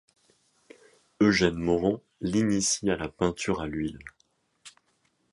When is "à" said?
2.89-2.95, 3.61-3.67